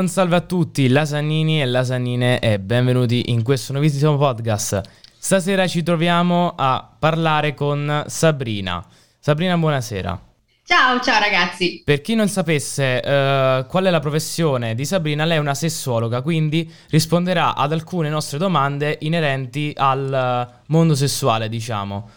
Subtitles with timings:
[0.00, 4.80] Buon salve a tutti, lasagnini e lasagnine e benvenuti in questo nuovissimo podcast.
[5.18, 8.82] Stasera ci troviamo a parlare con Sabrina.
[9.18, 10.18] Sabrina, buonasera.
[10.64, 11.82] Ciao, ciao ragazzi.
[11.84, 16.22] Per chi non sapesse uh, qual è la professione di Sabrina, lei è una sessuologa,
[16.22, 22.08] quindi risponderà ad alcune nostre domande inerenti al mondo sessuale, diciamo.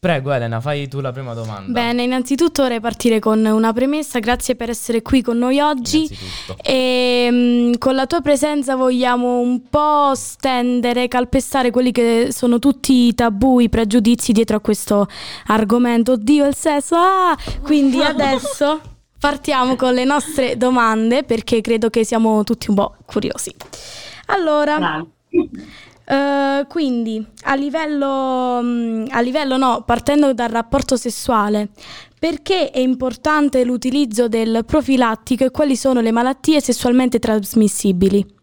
[0.00, 1.70] Prego Elena, fai tu la prima domanda.
[1.70, 6.08] Bene, innanzitutto vorrei partire con una premessa, grazie per essere qui con noi oggi
[6.62, 12.58] e mh, mm, con la tua presenza vogliamo un po' stendere, calpestare quelli che sono
[12.58, 15.06] tutti i tabù, i pregiudizi dietro a questo
[15.48, 16.12] argomento.
[16.12, 16.96] Oddio, il sesso!
[16.96, 17.36] Ah!
[17.60, 18.80] Quindi adesso
[19.18, 23.54] partiamo con le nostre domande perché credo che siamo tutti un po' curiosi.
[24.28, 24.78] Allora...
[24.78, 25.08] Bravo.
[26.10, 31.68] Uh, quindi a livello, um, a livello no, partendo dal rapporto sessuale,
[32.18, 38.39] perché è importante l'utilizzo del profilattico e quali sono le malattie sessualmente trasmissibili?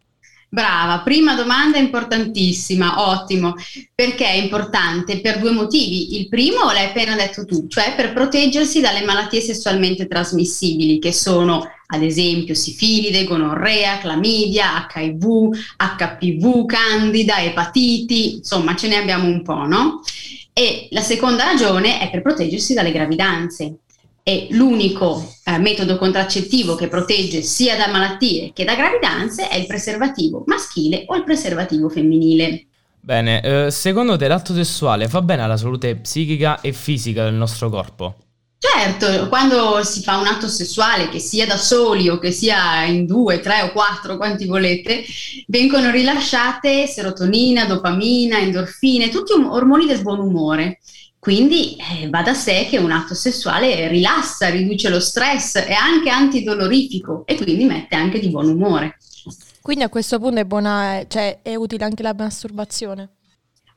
[0.50, 3.56] Brava, prima domanda importantissima, ottimo,
[3.94, 6.18] perché è importante per due motivi.
[6.18, 11.70] Il primo l'hai appena detto tu, cioè per proteggersi dalle malattie sessualmente trasmissibili, che sono
[11.88, 19.66] ad esempio sifilide, gonorrea, clamidia, HIV, HPV, candida, epatiti, insomma ce ne abbiamo un po',
[19.66, 20.02] no?
[20.54, 23.80] E la seconda ragione è per proteggersi dalle gravidanze,
[24.28, 29.66] e l'unico eh, metodo contraccettivo che protegge sia da malattie che da gravidanze è il
[29.66, 32.66] preservativo maschile o il preservativo femminile.
[33.00, 37.70] Bene, eh, secondo te l'atto sessuale fa bene alla salute psichica e fisica del nostro
[37.70, 38.16] corpo?
[38.60, 43.06] Certo, quando si fa un atto sessuale, che sia da soli o che sia in
[43.06, 45.06] due, tre o quattro, quanti volete,
[45.48, 50.80] vengono rilasciate serotonina, dopamina, endorfine, tutti ormoni del buon umore.
[51.28, 56.10] Quindi eh, va da sé che un atto sessuale rilassa, riduce lo stress, è anche
[56.10, 58.98] antidolorifico e quindi mette anche di buon umore.
[59.62, 63.17] Quindi a questo punto è, buona, cioè, è utile anche la masturbazione?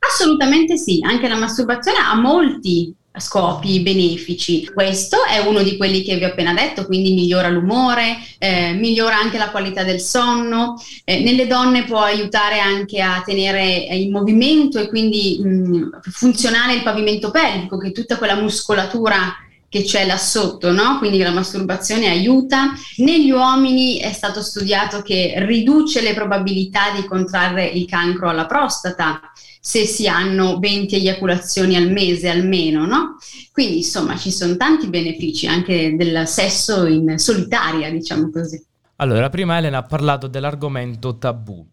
[0.03, 4.65] Assolutamente sì, anche la masturbazione ha molti scopi benefici.
[4.65, 9.17] Questo è uno di quelli che vi ho appena detto, quindi migliora l'umore, eh, migliora
[9.17, 10.81] anche la qualità del sonno.
[11.03, 16.83] Eh, nelle donne può aiutare anche a tenere in movimento e quindi mh, funzionale il
[16.83, 19.35] pavimento pelvico, che è tutta quella muscolatura
[19.69, 20.97] che c'è là sotto, no?
[20.97, 22.73] quindi la masturbazione aiuta.
[22.97, 29.31] Negli uomini è stato studiato che riduce le probabilità di contrarre il cancro alla prostata
[29.63, 33.17] se si hanno 20 eiaculazioni al mese almeno, no?
[33.51, 38.59] Quindi insomma ci sono tanti benefici anche del sesso in solitaria, diciamo così.
[38.95, 41.63] Allora, prima Elena ha parlato dell'argomento tabù.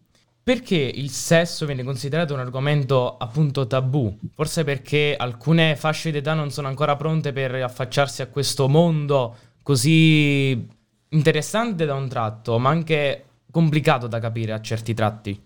[0.41, 4.15] Perché il sesso viene considerato un argomento appunto tabù?
[4.33, 10.67] Forse perché alcune fasce d'età non sono ancora pronte per affacciarsi a questo mondo così
[11.09, 15.39] interessante da un tratto, ma anche complicato da capire a certi tratti.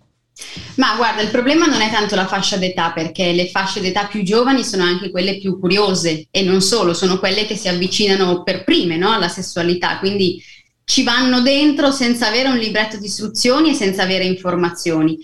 [0.75, 4.23] Ma guarda, il problema non è tanto la fascia d'età, perché le fasce d'età più
[4.23, 8.63] giovani sono anche quelle più curiose e non solo, sono quelle che si avvicinano per
[8.63, 10.41] prime no, alla sessualità, quindi
[10.85, 15.17] ci vanno dentro senza avere un libretto di istruzioni e senza avere informazioni.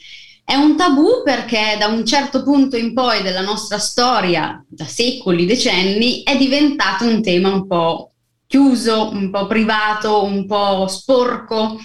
[0.44, 5.46] È un tabù perché da un certo punto in poi della nostra storia, da secoli,
[5.46, 8.14] decenni, è diventato un tema un po'
[8.48, 11.80] chiuso, un po' privato, un po' sporco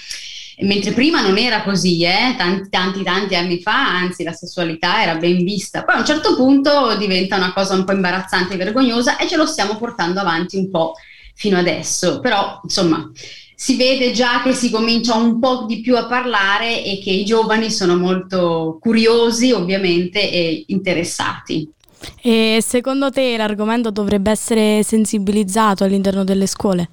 [0.60, 2.34] mentre prima non era così, eh?
[2.37, 5.84] tanti, tanti, tanti anni fa, anzi la sessualità era ben vista.
[5.84, 9.37] Poi a un certo punto diventa una cosa un po' imbarazzante e vergognosa e ce
[9.37, 10.94] lo stiamo portando avanti un po'
[11.34, 13.10] fino adesso, però insomma
[13.56, 17.25] si vede già che si comincia un po' di più a parlare e che i
[17.25, 21.70] giovani sono molto curiosi ovviamente e interessati.
[22.20, 26.90] E secondo te l'argomento dovrebbe essere sensibilizzato all'interno delle scuole?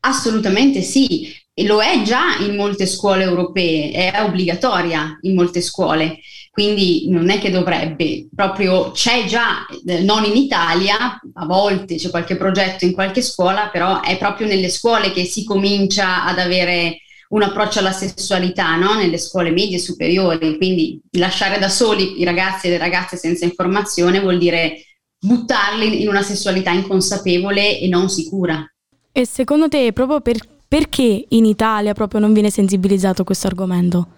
[0.00, 6.18] Assolutamente sì, e lo è già in molte scuole europee, è obbligatoria in molte scuole,
[6.50, 12.10] quindi non è che dovrebbe, proprio c'è già, eh, non in Italia, a volte c'è
[12.10, 16.98] qualche progetto in qualche scuola, però è proprio nelle scuole che si comincia ad avere
[17.30, 18.94] un approccio alla sessualità, no?
[18.94, 23.44] nelle scuole medie e superiori, quindi lasciare da soli i ragazzi e le ragazze senza
[23.44, 24.84] informazione vuol dire
[25.18, 28.64] buttarli in una sessualità inconsapevole e non sicura.
[29.10, 34.08] E secondo te, proprio per perché in Italia proprio non viene sensibilizzato questo argomento?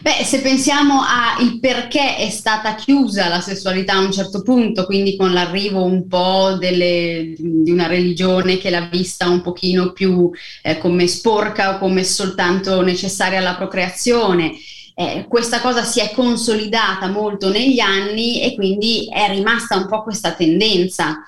[0.00, 5.16] Beh, se pensiamo al perché è stata chiusa la sessualità a un certo punto, quindi
[5.16, 10.28] con l'arrivo un po' delle, di una religione che l'ha vista un pochino più
[10.62, 14.54] eh, come sporca o come soltanto necessaria alla procreazione,
[14.94, 20.02] eh, questa cosa si è consolidata molto negli anni e quindi è rimasta un po'
[20.02, 21.22] questa tendenza.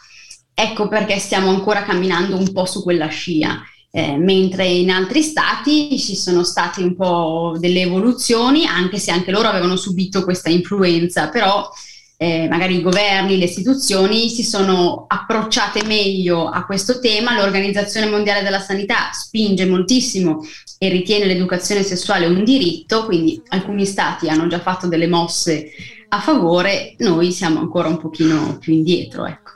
[0.52, 3.62] Ecco perché stiamo ancora camminando un po' su quella scia
[3.96, 9.30] eh, mentre in altri stati ci sono state un po' delle evoluzioni, anche se anche
[9.30, 11.70] loro avevano subito questa influenza, però
[12.16, 17.36] eh, magari i governi, le istituzioni si sono approcciate meglio a questo tema.
[17.36, 20.44] L'Organizzazione Mondiale della Sanità spinge moltissimo
[20.76, 25.70] e ritiene l'educazione sessuale un diritto, quindi alcuni stati hanno già fatto delle mosse
[26.08, 29.24] a favore, noi siamo ancora un pochino più indietro.
[29.24, 29.52] Ecco.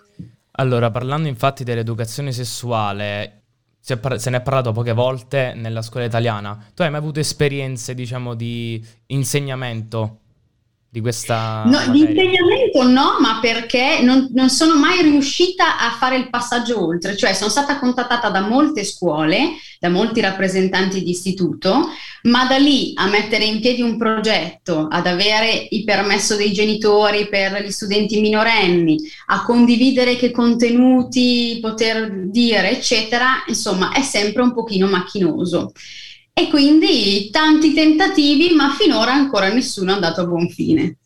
[0.53, 3.38] Allora, parlando infatti dell'educazione sessuale,
[3.81, 6.67] se ne è parlato poche volte nella scuola italiana.
[6.75, 10.21] Tu hai mai avuto esperienze, diciamo, di insegnamento
[10.99, 16.17] di questa no, di insegnamento no, ma perché non, non, sono mai riuscita a fare
[16.17, 21.89] il passaggio oltre, cioè sono stata contattata da molte scuole, da molti rappresentanti di istituto,
[22.23, 27.29] ma da lì a mettere in piedi un progetto, ad avere il permesso dei genitori
[27.29, 34.53] per gli studenti minorenni, a condividere che contenuti poter dire, eccetera, insomma, è sempre un
[34.53, 35.73] pochino macchinoso.
[36.39, 40.99] E quindi tanti tentativi, ma finora ancora nessuno è andato a buon fine.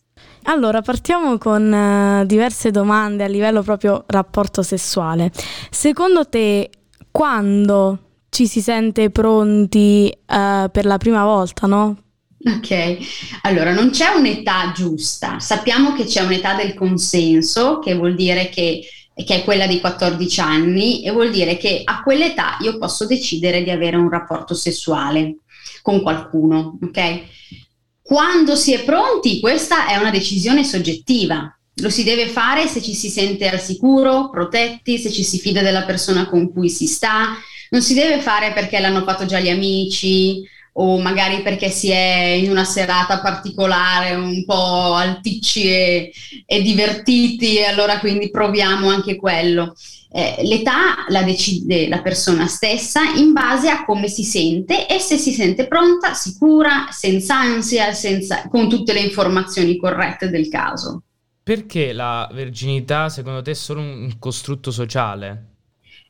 [0.43, 5.33] Allora, partiamo con uh, diverse domande a livello proprio rapporto sessuale.
[5.71, 6.69] Secondo te,
[7.11, 7.99] quando
[8.29, 11.97] ci si sente pronti uh, per la prima volta, no?
[12.45, 12.99] Ok,
[13.43, 18.85] allora non c'è un'età giusta, sappiamo che c'è un'età del consenso, che vuol dire che
[19.15, 23.63] che è quella di 14 anni, e vuol dire che a quell'età io posso decidere
[23.63, 25.37] di avere un rapporto sessuale
[25.83, 27.21] con qualcuno, ok?
[28.03, 31.57] Quando si è pronti, questa è una decisione soggettiva.
[31.77, 35.63] Lo si deve fare se ci si sente al sicuro, protetti, se ci si fida
[35.63, 37.37] della persona con cui si sta.
[37.71, 40.43] Non si deve fare perché l'hanno fatto già gli amici,
[40.75, 46.13] o magari perché si è in una serata particolare un po' alticci e,
[46.47, 49.75] e divertiti e allora quindi proviamo anche quello.
[50.15, 55.17] Eh, l'età la decide la persona stessa in base a come si sente e se
[55.17, 61.03] si sente pronta, sicura, senza ansia, senza, con tutte le informazioni corrette del caso.
[61.43, 65.47] Perché la verginità secondo te è solo un costrutto sociale?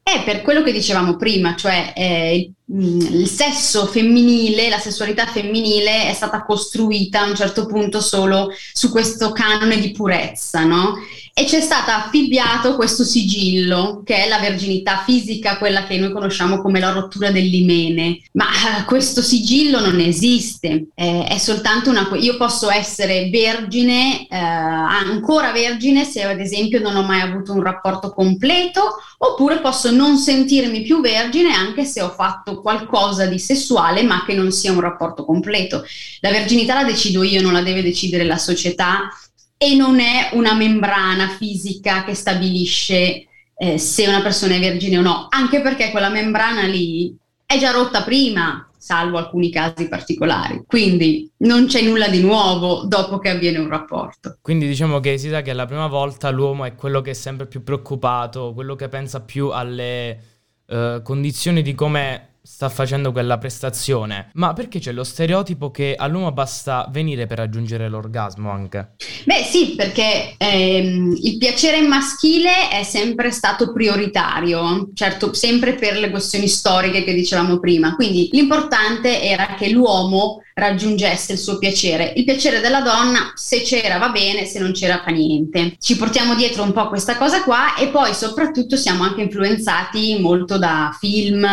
[0.02, 6.12] È per quello che dicevamo prima, cioè eh, il sesso femminile, la sessualità femminile è
[6.14, 10.94] stata costruita a un certo punto solo su questo canone di purezza, no?
[11.34, 16.60] e c'è stato affibbiato questo sigillo che è la verginità fisica, quella che noi conosciamo
[16.60, 22.06] come la rottura dell'imene, ma uh, questo sigillo non esiste, eh, è soltanto una...
[22.18, 27.62] Io posso essere vergine, eh, ancora vergine se ad esempio non ho mai avuto un
[27.62, 34.02] rapporto completo, oppure posso non sentirmi più vergine anche se ho fatto qualcosa di sessuale
[34.02, 35.84] ma che non sia un rapporto completo.
[36.20, 39.10] La verginità la decido io, non la deve decidere la società
[39.58, 45.02] e non è una membrana fisica che stabilisce eh, se una persona è vergine o
[45.02, 47.14] no, anche perché quella membrana lì
[47.46, 50.64] è già rotta prima, salvo alcuni casi particolari.
[50.66, 54.38] Quindi non c'è nulla di nuovo dopo che avviene un rapporto.
[54.40, 57.46] Quindi diciamo che si sa che la prima volta l'uomo è quello che è sempre
[57.46, 60.18] più preoccupato, quello che pensa più alle
[60.66, 66.32] uh, condizioni di come sta facendo quella prestazione, ma perché c'è lo stereotipo che all'uomo
[66.32, 68.94] basta venire per raggiungere l'orgasmo anche?
[69.24, 76.10] Beh sì, perché ehm, il piacere maschile è sempre stato prioritario, certo sempre per le
[76.10, 82.12] questioni storiche che dicevamo prima, quindi l'importante era che l'uomo raggiungesse il suo piacere.
[82.16, 85.76] Il piacere della donna, se c'era va bene, se non c'era fa niente.
[85.78, 90.58] Ci portiamo dietro un po' questa cosa qua e poi soprattutto siamo anche influenzati molto
[90.58, 91.46] da film,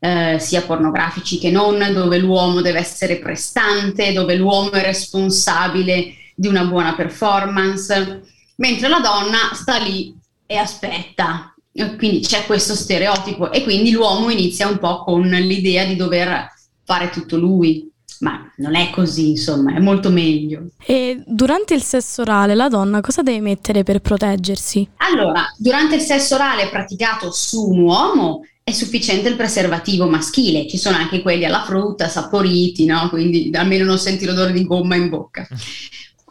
[0.00, 6.48] eh, sia pornografici che non, dove l'uomo deve essere prestante, dove l'uomo è responsabile di
[6.48, 8.22] una buona performance,
[8.56, 10.16] mentre la donna sta lì
[10.46, 11.54] e aspetta.
[11.72, 16.50] Quindi c'è questo stereotipo e quindi l'uomo inizia un po' con l'idea di dover
[16.84, 17.88] fare tutto lui.
[18.20, 20.72] Ma non è così, insomma, è molto meglio.
[20.84, 24.86] E durante il sesso orale la donna cosa deve mettere per proteggersi?
[24.96, 30.78] Allora, durante il sesso orale praticato su un uomo è sufficiente il preservativo maschile, ci
[30.78, 33.08] sono anche quelli alla frutta, saporiti, no?
[33.08, 35.46] quindi almeno non senti l'odore di gomma in bocca.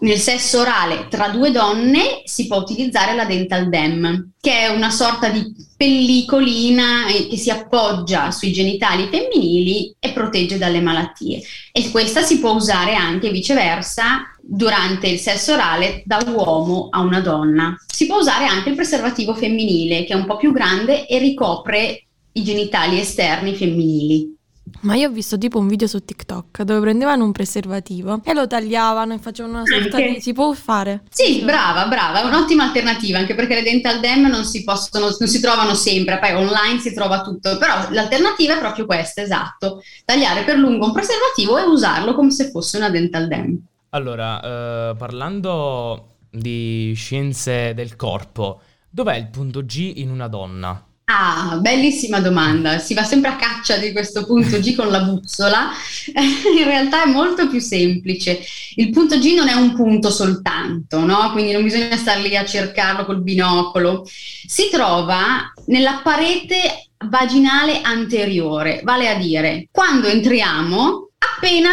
[0.01, 4.89] Nel sesso orale tra due donne si può utilizzare la dental dam, che è una
[4.91, 11.41] sorta di pellicolina che si appoggia sui genitali femminili e protegge dalle malattie.
[11.74, 17.19] E questa si può usare anche viceversa durante il sesso orale da uomo a una
[17.19, 17.75] donna.
[17.86, 22.05] Si può usare anche il preservativo femminile, che è un po' più grande e ricopre
[22.39, 24.38] i genitali esterni femminili.
[24.81, 28.48] Ma io ho visto tipo un video su TikTok dove prendevano un preservativo e lo
[28.48, 30.13] tagliavano e facevano una sorta Anche.
[30.13, 30.22] di...
[30.22, 31.03] Si può fare?
[31.10, 35.27] Sì, brava, brava, è un'ottima alternativa, anche perché le dental dam non si possono, non
[35.27, 40.43] si trovano sempre, poi online si trova tutto, però l'alternativa è proprio questa, esatto, tagliare
[40.43, 43.60] per lungo un preservativo e usarlo come se fosse una dental dam.
[43.89, 50.84] Allora, eh, parlando di scienze del corpo, dov'è il punto G in una donna?
[51.12, 52.78] Ah, bellissima domanda.
[52.78, 55.72] Si va sempre a caccia di questo punto G con la bussola.
[56.16, 58.39] In realtà è molto più semplice.
[58.75, 61.32] Il punto G non è un punto soltanto, no?
[61.32, 64.06] Quindi non bisogna star lì a cercarlo col binocolo.
[64.06, 71.72] Si trova nella parete vaginale anteriore, vale a dire, quando entriamo, appena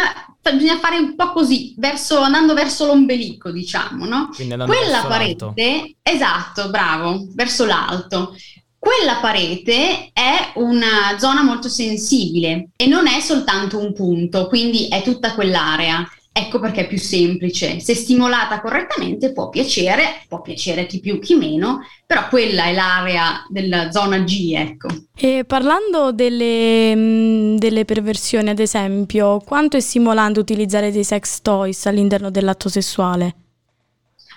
[0.55, 4.29] bisogna fare un po' così, verso, andando verso l'ombelico, diciamo, no?
[4.65, 5.53] Quella parete, l'alto.
[6.01, 8.35] esatto, bravo, verso l'alto.
[8.87, 15.01] Quella parete è una zona molto sensibile e non è soltanto un punto, quindi è
[15.01, 16.09] tutta quell'area.
[16.31, 17.81] Ecco perché è più semplice.
[17.81, 23.45] Se stimolata correttamente può piacere, può piacere chi più chi meno, però quella è l'area
[23.49, 24.87] della zona G, ecco.
[25.17, 31.87] E parlando delle, mh, delle perversioni, ad esempio, quanto è stimolante utilizzare dei sex toys
[31.87, 33.35] all'interno dell'atto sessuale?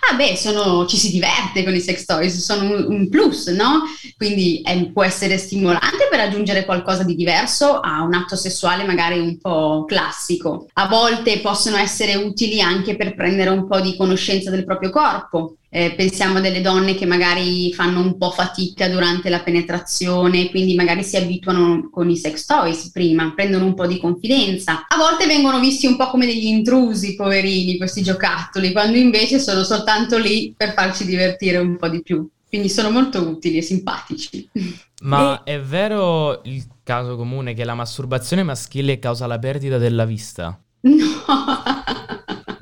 [0.09, 3.83] Ah beh, sono- ci si diverte con i sex toys, sono un, un plus, no?
[4.17, 9.19] Quindi eh, può essere stimolante per aggiungere qualcosa di diverso a un atto sessuale magari
[9.19, 10.67] un po' classico.
[10.75, 15.57] A volte possono essere utili anche per prendere un po' di conoscenza del proprio corpo.
[15.73, 20.75] Eh, pensiamo a delle donne che magari fanno un po' fatica durante la penetrazione, quindi
[20.75, 24.87] magari si abituano con i sex toys prima, prendono un po' di confidenza.
[24.89, 29.63] A volte vengono visti un po' come degli intrusi, poverini, questi giocattoli, quando invece sono
[29.63, 32.29] soltanto lì per farci divertire un po' di più.
[32.49, 34.49] Quindi sono molto utili e simpatici.
[35.03, 40.61] Ma è vero il caso comune che la masturbazione maschile causa la perdita della vista?
[40.83, 42.00] No.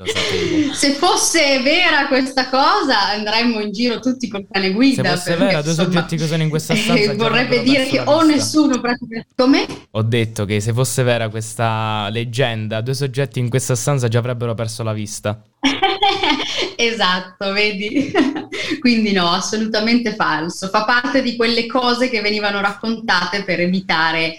[0.08, 0.72] Sapevo.
[0.74, 5.02] Se fosse vera questa cosa, andremmo in giro tutti col cane guida.
[5.02, 7.86] Se fosse vera, due insomma, soggetti che sono in questa eh, stanza già vorrebbe dire
[7.86, 9.28] che o nessuno praticamente.
[9.36, 9.66] Come?
[9.92, 14.54] Ho detto che se fosse vera questa leggenda, due soggetti in questa stanza già avrebbero
[14.54, 15.42] perso la vista.
[16.76, 18.12] esatto, vedi?
[18.80, 20.68] Quindi no, assolutamente falso.
[20.68, 24.38] Fa parte di quelle cose che venivano raccontate per evitare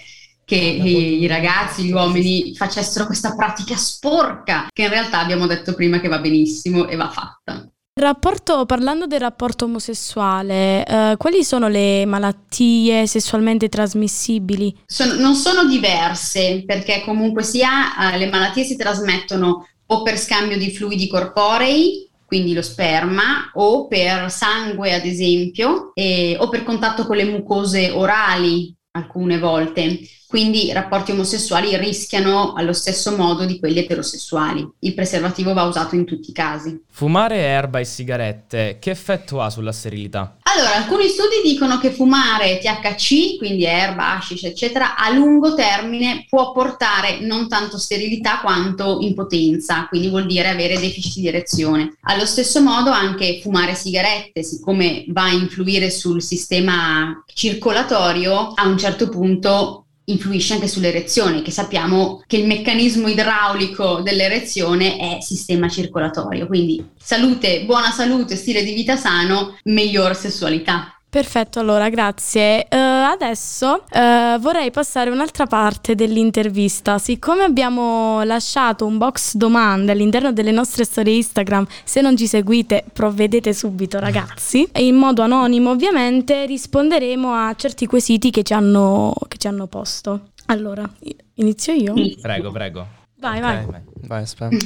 [0.50, 5.74] che i i ragazzi, gli uomini facessero questa pratica sporca, che in realtà abbiamo detto
[5.74, 7.68] prima che va benissimo e va fatta.
[7.92, 14.74] Rapporto, parlando del rapporto omosessuale, eh, quali sono le malattie sessualmente trasmissibili?
[14.86, 20.56] Sono- non sono diverse perché comunque sia eh, le malattie si trasmettono o per scambio
[20.58, 27.06] di fluidi corporei, quindi lo sperma, o per sangue ad esempio, e- o per contatto
[27.06, 30.00] con le mucose orali alcune volte.
[30.30, 34.64] Quindi i rapporti omosessuali rischiano allo stesso modo di quelli eterosessuali.
[34.78, 36.84] Il preservativo va usato in tutti i casi.
[36.88, 40.36] Fumare erba e sigarette, che effetto ha sulla sterilità?
[40.42, 46.52] Allora, alcuni studi dicono che fumare THC, quindi erba, hashish, eccetera, a lungo termine può
[46.52, 51.96] portare non tanto sterilità quanto impotenza, quindi vuol dire avere deficit di erezione.
[52.02, 58.78] Allo stesso modo anche fumare sigarette, siccome va a influire sul sistema circolatorio, a un
[58.78, 66.46] certo punto influisce anche sull'erezione, che sappiamo che il meccanismo idraulico dell'erezione è sistema circolatorio,
[66.46, 70.99] quindi salute, buona salute, stile di vita sano, miglior sessualità.
[71.10, 72.68] Perfetto, allora grazie.
[72.68, 76.98] Eh, adesso eh, vorrei passare a un'altra parte dell'intervista.
[76.98, 82.84] Siccome abbiamo lasciato un box domande all'interno delle nostre storie Instagram, se non ci seguite
[82.92, 89.12] provvedete subito ragazzi, e in modo anonimo ovviamente risponderemo a certi quesiti che ci hanno,
[89.26, 90.28] che ci hanno posto.
[90.46, 90.88] Allora,
[91.34, 91.94] inizio io?
[92.20, 92.86] Prego, prego.
[93.18, 93.82] Vai, Ok, vai.
[94.06, 94.56] Vai, aspetta.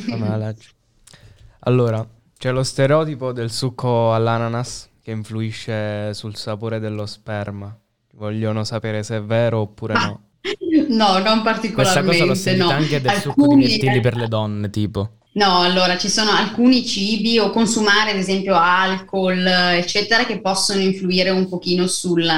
[1.61, 7.77] Allora, c'è lo stereotipo del succo all'ananas che influisce sul sapore dello sperma.
[8.15, 10.21] Vogliono sapere se è vero oppure no.
[10.89, 12.11] No, non Questa particolarmente.
[12.13, 12.71] cosa l'ho sentita no.
[12.71, 15.11] anche del succo di Alcuni- mirtilli per le donne, tipo.
[15.33, 21.31] No, allora ci sono alcuni cibi o consumare ad esempio alcol, eccetera, che possono influire
[21.31, 22.31] un pochino sul-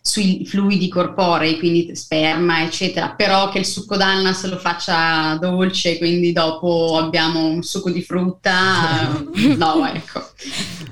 [0.00, 6.32] sui fluidi corporei, quindi sperma, eccetera, però che il succo d'ananas lo faccia dolce, quindi
[6.32, 9.22] dopo abbiamo un succo di frutta,
[9.56, 10.22] no, ecco.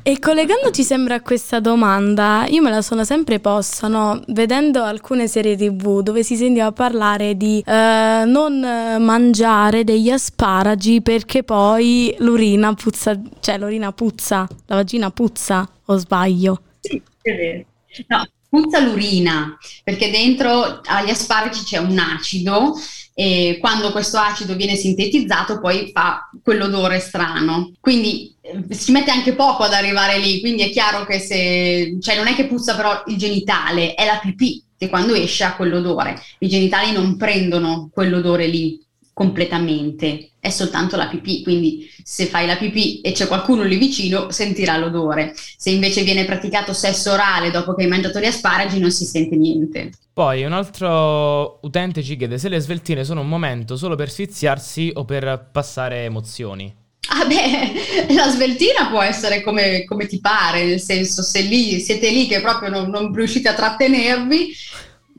[0.05, 4.21] E collegandoci sempre a questa domanda, io me la sono sempre posta, no?
[4.27, 8.59] Vedendo alcune serie TV dove si sentiva parlare di eh, non
[8.99, 16.63] mangiare degli asparagi perché poi l'urina puzza, cioè l'urina puzza, la vagina puzza, o sbaglio?
[16.81, 17.65] Sì, è vero.
[18.09, 22.75] No, puzza l'urina, perché dentro agli asparagi c'è un acido
[23.15, 27.73] e quando questo acido viene sintetizzato poi fa quell'odore strano.
[27.81, 32.17] Quindi eh, si mette anche poco ad arrivare lì, quindi è chiaro che se, cioè
[32.17, 36.21] non è che puzza però il genitale, è la pipì che quando esce ha quell'odore.
[36.39, 38.81] I genitali non prendono quell'odore lì
[39.23, 44.33] completamente, è soltanto la pipì, quindi se fai la pipì e c'è qualcuno lì vicino
[44.33, 45.33] sentirà l'odore.
[45.57, 49.37] Se invece viene praticato sesso orale dopo che hai mangiato gli asparagi non si sente
[49.37, 49.93] niente.
[50.13, 54.91] Poi un altro utente ci chiede se le sveltine sono un momento solo per sfiziarsi
[54.93, 56.75] o per passare emozioni.
[57.09, 62.11] Ah beh, la sveltina può essere come, come ti pare, nel senso se lì siete
[62.11, 64.53] lì che proprio non, non riuscite a trattenervi,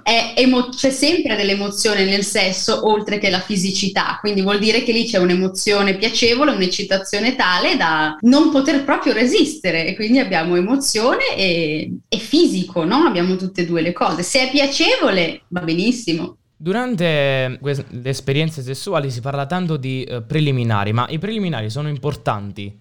[0.03, 5.05] emo- c'è sempre dell'emozione nel sesso oltre che la fisicità, quindi vuol dire che lì
[5.05, 11.91] c'è un'emozione piacevole, un'eccitazione tale da non poter proprio resistere e quindi abbiamo emozione e,
[12.07, 13.03] e fisico, no?
[13.05, 14.23] Abbiamo tutte e due le cose.
[14.23, 16.37] Se è piacevole va benissimo.
[16.55, 22.73] Durante le esperienze sessuali si parla tanto di uh, preliminari, ma i preliminari sono importanti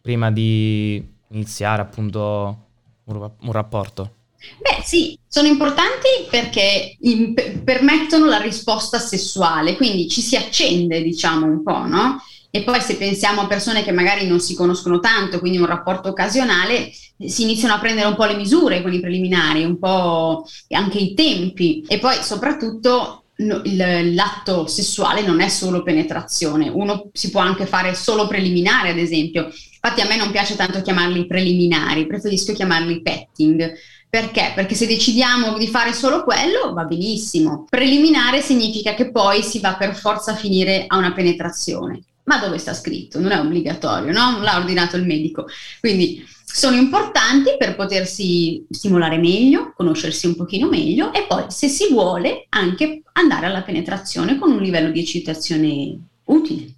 [0.00, 2.66] prima di iniziare appunto
[3.04, 4.12] un, un rapporto?
[4.60, 11.46] Beh sì, sono importanti perché in, permettono la risposta sessuale, quindi ci si accende diciamo
[11.46, 12.22] un po', no?
[12.50, 16.08] E poi se pensiamo a persone che magari non si conoscono tanto, quindi un rapporto
[16.08, 20.98] occasionale, si iniziano a prendere un po' le misure con i preliminari, un po' anche
[20.98, 27.30] i tempi e poi soprattutto no, il, l'atto sessuale non è solo penetrazione, uno si
[27.30, 29.50] può anche fare solo preliminare ad esempio.
[29.80, 33.74] Infatti a me non piace tanto chiamarli preliminari, preferisco chiamarli petting
[34.10, 34.52] perché?
[34.54, 37.66] Perché se decidiamo di fare solo quello va benissimo.
[37.68, 42.00] Preliminare significa che poi si va per forza a finire a una penetrazione.
[42.24, 43.18] Ma dove sta scritto?
[43.20, 44.40] Non è obbligatorio, no?
[44.40, 45.46] L'ha ordinato il medico.
[45.80, 51.88] Quindi sono importanti per potersi stimolare meglio, conoscersi un pochino meglio e poi se si
[51.90, 56.77] vuole anche andare alla penetrazione con un livello di eccitazione utile.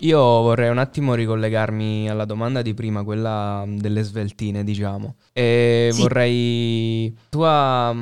[0.00, 5.16] Io vorrei un attimo ricollegarmi alla domanda di prima, quella delle sveltine, diciamo.
[5.32, 6.00] E sì.
[6.00, 7.94] vorrei tua,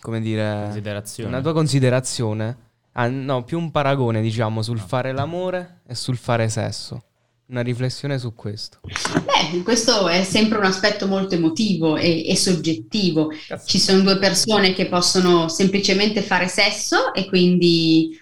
[0.00, 1.28] come dire, considerazione.
[1.30, 2.56] una tua considerazione,
[2.92, 7.04] ah, no, più un paragone, diciamo, sul fare l'amore e sul fare sesso.
[7.46, 8.78] Una riflessione su questo.
[8.82, 13.32] Beh, questo è sempre un aspetto molto emotivo e, e soggettivo.
[13.48, 13.66] Cazzo.
[13.66, 18.16] Ci sono due persone che possono semplicemente fare sesso e quindi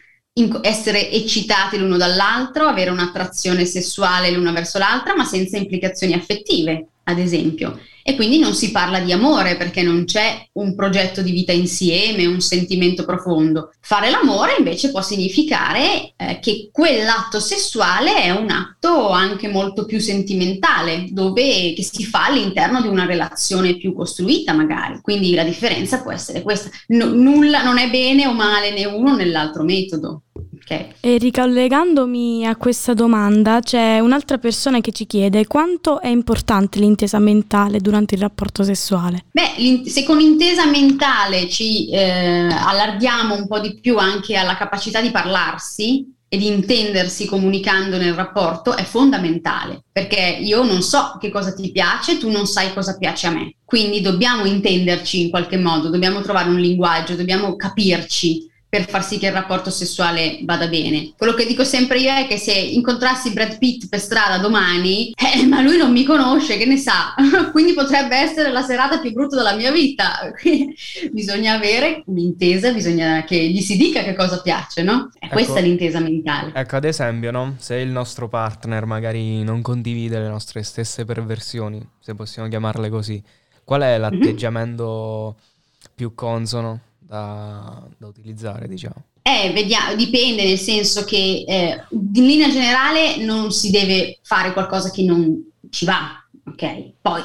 [0.62, 7.18] essere eccitati l'uno dall'altro, avere un'attrazione sessuale l'una verso l'altra, ma senza implicazioni affettive, ad
[7.18, 7.78] esempio.
[8.08, 12.24] E quindi non si parla di amore perché non c'è un progetto di vita insieme,
[12.24, 13.72] un sentimento profondo.
[13.80, 19.98] Fare l'amore invece può significare eh, che quell'atto sessuale è un atto anche molto più
[19.98, 25.00] sentimentale, dove che si fa all'interno di una relazione più costruita magari.
[25.02, 26.70] Quindi la differenza può essere questa.
[26.86, 30.22] No, nulla non è bene o male né uno né l'altro metodo.
[30.62, 30.92] Okay.
[31.00, 37.18] E ricollegandomi a questa domanda, c'è un'altra persona che ci chiede quanto è importante l'intesa
[37.18, 39.24] mentale durante il rapporto sessuale?
[39.30, 45.00] Beh, se con intesa mentale ci eh, allarghiamo un po' di più anche alla capacità
[45.00, 51.30] di parlarsi, e di intendersi comunicando nel rapporto è fondamentale perché io non so che
[51.30, 53.54] cosa ti piace, tu non sai cosa piace a me.
[53.64, 59.18] Quindi dobbiamo intenderci in qualche modo, dobbiamo trovare un linguaggio, dobbiamo capirci per far sì
[59.18, 61.12] che il rapporto sessuale vada bene.
[61.16, 65.46] Quello che dico sempre io è che se incontrassi Brad Pitt per strada domani, eh,
[65.46, 67.14] ma lui non mi conosce, che ne sa?
[67.50, 70.32] Quindi potrebbe essere la serata più brutta della mia vita.
[71.10, 75.10] bisogna avere un'intesa, bisogna che gli si dica che cosa piace, no?
[75.18, 76.52] È ecco, questa l'intesa mentale.
[76.54, 77.54] Ecco, ad esempio, no?
[77.58, 83.22] Se il nostro partner magari non condivide le nostre stesse perversioni, se possiamo chiamarle così,
[83.64, 84.00] qual è mhm.
[84.00, 85.94] l'atteggiamento mm-hmm.
[85.94, 86.80] più consono?
[87.08, 89.02] Da, da utilizzare, diciamo?
[89.22, 94.90] Eh, vediamo, dipende, nel senso che eh, in linea generale non si deve fare qualcosa
[94.90, 96.92] che non ci va, ok?
[97.00, 97.22] Poi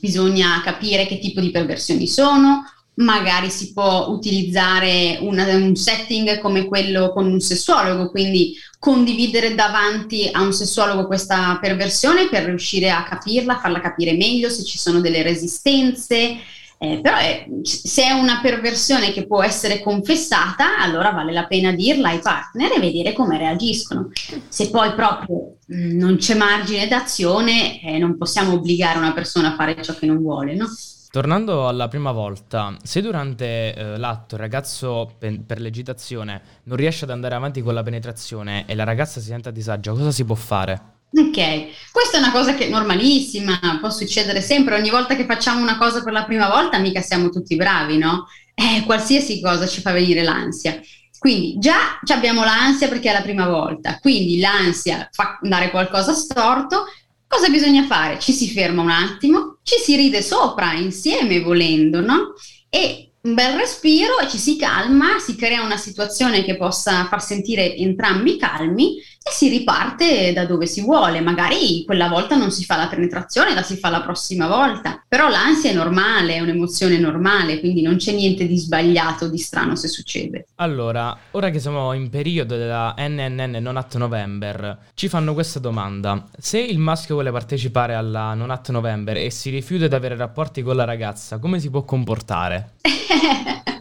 [0.00, 6.64] bisogna capire che tipo di perversioni sono, magari si può utilizzare una, un setting come
[6.64, 13.04] quello con un sessuologo, quindi condividere davanti a un sessuologo questa perversione per riuscire a
[13.04, 16.36] capirla, farla capire meglio se ci sono delle resistenze,
[16.78, 21.72] eh, però è, se è una perversione che può essere confessata, allora vale la pena
[21.72, 24.10] dirla ai partner e vedere come reagiscono.
[24.48, 29.52] Se poi proprio mh, mm, non c'è margine d'azione, eh, non possiamo obbligare una persona
[29.52, 30.66] a fare ciò che non vuole, no?
[31.08, 37.04] Tornando alla prima volta, se durante eh, l'atto il ragazzo per, per l'egitazione non riesce
[37.04, 40.26] ad andare avanti con la penetrazione e la ragazza si sente a disagio, cosa si
[40.26, 40.95] può fare?
[41.12, 45.62] Ok, questa è una cosa che è normalissima, può succedere sempre, ogni volta che facciamo
[45.62, 48.26] una cosa per la prima volta mica siamo tutti bravi, no?
[48.54, 50.78] Eh, qualsiasi cosa ci fa venire l'ansia.
[51.18, 56.84] Quindi già abbiamo l'ansia perché è la prima volta, quindi l'ansia fa andare qualcosa storto.
[57.26, 58.18] Cosa bisogna fare?
[58.18, 62.34] Ci si ferma un attimo, ci si ride sopra insieme volendo, no?
[62.68, 67.22] E un bel respiro e ci si calma, si crea una situazione che possa far
[67.22, 71.20] sentire entrambi calmi e si riparte da dove si vuole.
[71.20, 75.02] Magari quella volta non si fa la penetrazione, la si fa la prossima volta.
[75.08, 79.74] Però l'ansia è normale, è un'emozione normale, quindi non c'è niente di sbagliato, di strano
[79.74, 80.46] se succede.
[80.56, 86.24] Allora, ora che siamo in periodo della NNN Non At November, ci fanno questa domanda.
[86.38, 90.62] Se il maschio vuole partecipare alla Non At November e si rifiuta di avere rapporti
[90.62, 92.74] con la ragazza, come si può comportare?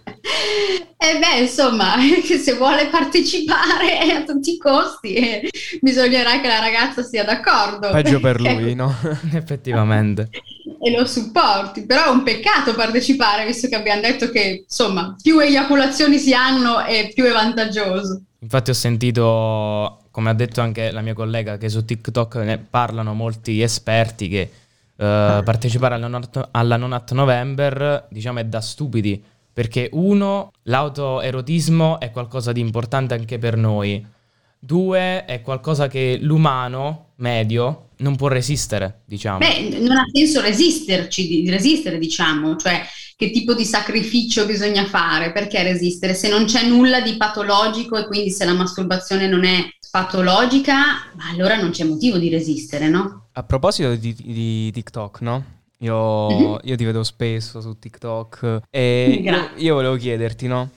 [0.98, 5.50] E beh, insomma, se vuole partecipare a tutti i costi, eh,
[5.82, 7.92] bisognerà che la ragazza sia d'accordo.
[7.92, 8.94] Peggio per lui, no?
[9.34, 10.30] Effettivamente.
[10.82, 15.40] E lo supporti, però è un peccato partecipare, visto che abbiamo detto che, insomma, più
[15.40, 18.22] eiaculazioni si hanno e più è vantaggioso.
[18.40, 23.14] Infatti ho sentito, come ha detto anche la mia collega, che su TikTok ne parlano
[23.14, 24.52] molti esperti che
[24.96, 29.24] uh, partecipare alla non, alla non at November, diciamo, è da stupidi
[29.56, 34.06] perché uno, l'autoerotismo è qualcosa di importante anche per noi.
[34.60, 39.38] Due, è qualcosa che l'umano medio non può resistere, diciamo.
[39.38, 42.82] Beh, non ha senso resisterci, di resistere, diciamo, cioè
[43.16, 46.16] che tipo di sacrificio bisogna fare, perché resistere?
[46.16, 51.56] Se non c'è nulla di patologico e quindi se la masturbazione non è patologica, allora
[51.56, 53.30] non c'è motivo di resistere, no?
[53.32, 55.46] A proposito di, di TikTok, no?
[55.86, 58.62] Io, io, ti vedo spesso su TikTok.
[58.70, 60.70] E io, io, volevo chiederti, no?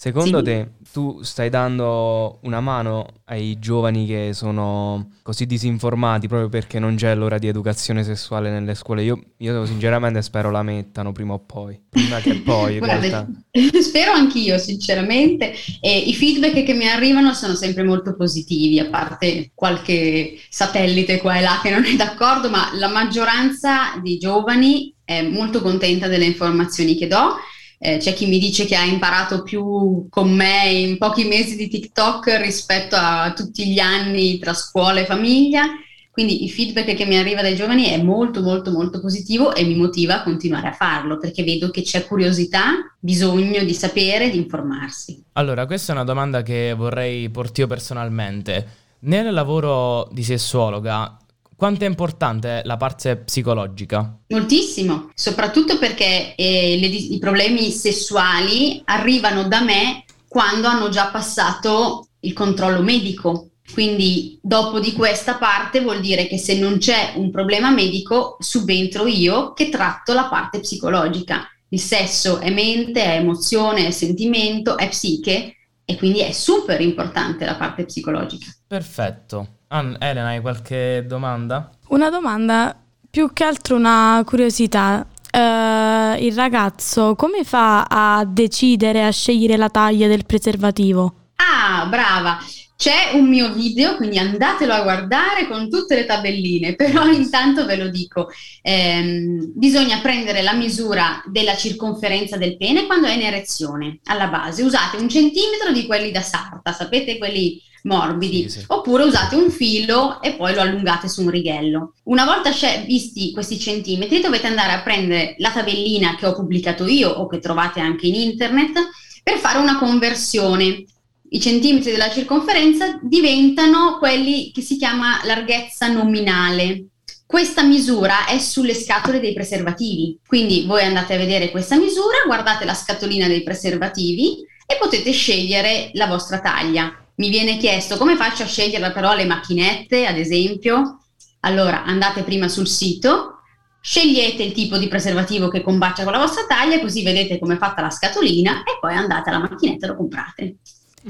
[0.00, 0.44] Secondo sì.
[0.44, 6.94] te tu stai dando una mano ai giovani che sono così disinformati proprio perché non
[6.94, 9.02] c'è l'ora di educazione sessuale nelle scuole?
[9.02, 13.28] Io, io sinceramente spero la mettano prima o poi, prima che poi in Guarda, realtà.
[13.82, 19.50] Spero anch'io sinceramente e i feedback che mi arrivano sono sempre molto positivi, a parte
[19.52, 25.22] qualche satellite qua e là che non è d'accordo, ma la maggioranza dei giovani è
[25.22, 27.34] molto contenta delle informazioni che do
[27.78, 31.68] eh, c'è chi mi dice che ha imparato più con me in pochi mesi di
[31.68, 35.66] TikTok rispetto a tutti gli anni tra scuola e famiglia.
[36.10, 39.76] Quindi il feedback che mi arriva dai giovani è molto molto molto positivo e mi
[39.76, 45.22] motiva a continuare a farlo perché vedo che c'è curiosità, bisogno di sapere, di informarsi.
[45.34, 48.66] Allora, questa è una domanda che vorrei porti io personalmente.
[49.00, 51.16] Nel lavoro di sessuologa
[51.58, 54.20] quanto è importante la parte psicologica?
[54.28, 62.10] Moltissimo, soprattutto perché eh, le, i problemi sessuali arrivano da me quando hanno già passato
[62.20, 63.48] il controllo medico.
[63.72, 69.08] Quindi dopo di questa parte vuol dire che se non c'è un problema medico, subentro
[69.08, 71.44] io che tratto la parte psicologica.
[71.70, 77.44] Il sesso è mente, è emozione, è sentimento, è psiche e quindi è super importante
[77.44, 78.46] la parte psicologica.
[78.64, 79.57] Perfetto.
[79.68, 81.70] Ann, Elena, hai qualche domanda?
[81.88, 82.74] Una domanda,
[83.10, 85.06] più che altro una curiosità.
[85.30, 91.14] Uh, il ragazzo come fa a decidere, a scegliere la taglia del preservativo?
[91.36, 92.38] Ah, brava!
[92.78, 97.74] C'è un mio video, quindi andatelo a guardare con tutte le tabelline, però intanto ve
[97.74, 98.30] lo dico,
[98.62, 104.62] ehm, bisogna prendere la misura della circonferenza del pene quando è in erezione, alla base.
[104.62, 108.64] Usate un centimetro di quelli da sarta, sapete quelli morbidi, sì, sì.
[108.68, 111.94] oppure usate un filo e poi lo allungate su un righello.
[112.04, 112.52] Una volta
[112.86, 117.40] visti questi centimetri dovete andare a prendere la tabellina che ho pubblicato io o che
[117.40, 118.78] trovate anche in internet
[119.20, 120.84] per fare una conversione.
[121.30, 126.86] I centimetri della circonferenza diventano quelli che si chiama larghezza nominale.
[127.26, 132.64] Questa misura è sulle scatole dei preservativi, quindi voi andate a vedere questa misura, guardate
[132.64, 138.44] la scatolina dei preservativi e potete scegliere la vostra taglia mi viene chiesto come faccio
[138.44, 141.00] a scegliere però le macchinette, ad esempio.
[141.40, 143.40] Allora andate prima sul sito,
[143.80, 147.58] scegliete il tipo di preservativo che combacia con la vostra taglia, così vedete come è
[147.58, 150.56] fatta la scatolina e poi andate alla macchinetta e lo comprate.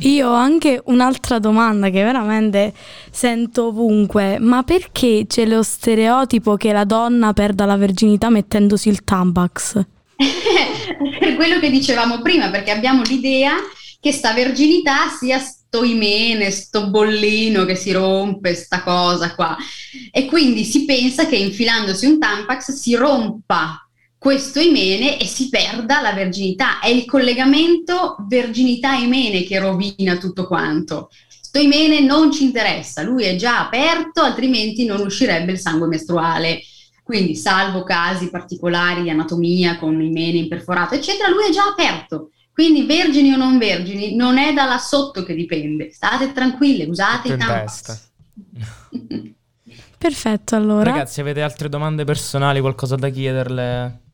[0.01, 2.73] Io ho anche un'altra domanda che veramente
[3.11, 9.03] sento ovunque, ma perché c'è lo stereotipo che la donna perda la verginità mettendosi il
[9.03, 9.85] Tampax?
[11.19, 13.55] per quello che dicevamo prima, perché abbiamo l'idea
[14.01, 19.57] che sta verginità sia sto imene, sto bollino che si rompe, sta cosa qua.
[20.11, 23.88] E quindi si pensa che infilandosi un Tampax si rompa
[24.19, 26.81] questo imene e si perda la verginità.
[26.81, 31.11] È il collegamento verginità-imene che rovina tutto quanto.
[31.29, 36.61] Sto imene non ci interessa, lui è già aperto, altrimenti non uscirebbe il sangue mestruale.
[37.03, 42.85] Quindi, salvo casi particolari di anatomia con imene imperforato, eccetera, lui è già aperto Quindi
[42.85, 45.91] vergini o non vergini non è da là sotto che dipende.
[45.91, 48.11] State tranquille, usate Tutto i tampons.
[49.97, 50.91] Perfetto, allora.
[50.91, 54.08] Ragazzi, avete altre domande personali, qualcosa da chiederle?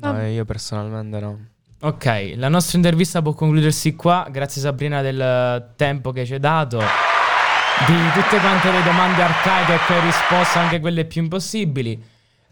[0.00, 1.38] No, io personalmente no.
[1.80, 4.26] Ok, la nostra intervista può concludersi qua.
[4.30, 6.78] Grazie Sabrina del tempo che ci hai dato.
[6.78, 12.02] Di tutte quante le domande arcaiche che hai risposto, anche quelle più impossibili.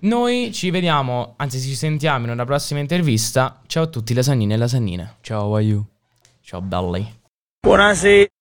[0.00, 3.60] Noi ci vediamo, anzi ci sentiamo in una prossima intervista.
[3.66, 5.16] Ciao a tutti, lasagnine e lasagnine.
[5.22, 5.82] Ciao, aiu.
[6.42, 7.20] Ciao belli.
[7.60, 8.33] Buonasera.